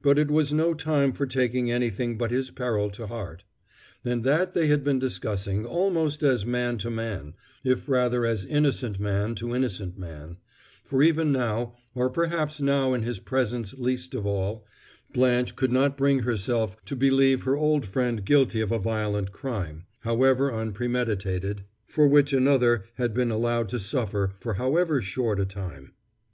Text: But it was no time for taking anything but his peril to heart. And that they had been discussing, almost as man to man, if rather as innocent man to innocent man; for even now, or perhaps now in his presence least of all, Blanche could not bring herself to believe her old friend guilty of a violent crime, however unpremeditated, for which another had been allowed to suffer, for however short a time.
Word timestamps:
But 0.00 0.16
it 0.16 0.30
was 0.30 0.52
no 0.54 0.74
time 0.74 1.10
for 1.12 1.26
taking 1.26 1.72
anything 1.72 2.16
but 2.16 2.30
his 2.30 2.52
peril 2.52 2.88
to 2.90 3.08
heart. 3.08 3.42
And 4.04 4.22
that 4.22 4.52
they 4.54 4.68
had 4.68 4.84
been 4.84 5.00
discussing, 5.00 5.66
almost 5.66 6.22
as 6.22 6.46
man 6.46 6.78
to 6.78 6.88
man, 6.88 7.34
if 7.64 7.88
rather 7.88 8.24
as 8.24 8.44
innocent 8.44 9.00
man 9.00 9.34
to 9.34 9.56
innocent 9.56 9.98
man; 9.98 10.36
for 10.84 11.02
even 11.02 11.32
now, 11.32 11.74
or 11.96 12.08
perhaps 12.08 12.60
now 12.60 12.94
in 12.94 13.02
his 13.02 13.18
presence 13.18 13.74
least 13.76 14.14
of 14.14 14.24
all, 14.24 14.64
Blanche 15.12 15.56
could 15.56 15.72
not 15.72 15.98
bring 15.98 16.20
herself 16.20 16.76
to 16.84 16.94
believe 16.94 17.42
her 17.42 17.56
old 17.56 17.86
friend 17.86 18.24
guilty 18.24 18.60
of 18.60 18.70
a 18.70 18.78
violent 18.78 19.32
crime, 19.32 19.86
however 20.02 20.52
unpremeditated, 20.54 21.64
for 21.88 22.06
which 22.06 22.32
another 22.32 22.84
had 22.98 23.12
been 23.12 23.32
allowed 23.32 23.68
to 23.70 23.80
suffer, 23.80 24.32
for 24.38 24.54
however 24.54 25.00
short 25.02 25.40
a 25.40 25.44
time. 25.44 25.90